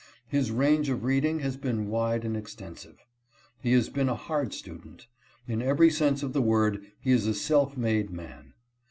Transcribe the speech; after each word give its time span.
His 0.27 0.49
range 0.49 0.89
of 0.89 1.03
reading 1.03 1.41
has 1.41 1.57
been 1.57 1.87
wide 1.87 2.25
and 2.25 2.35
extensive. 2.35 3.05
He 3.61 3.73
has 3.73 3.87
been 3.87 4.09
a 4.09 4.15
hard 4.15 4.51
student. 4.51 5.05
In 5.47 5.61
every 5.61 5.91
sense 5.91 6.23
of 6.23 6.33
the 6.33 6.41
word, 6.41 6.83
he 6.99 7.11
is 7.11 7.27
a 7.27 7.35
self 7.35 7.77
made 7.77 8.09
man. 8.09 8.53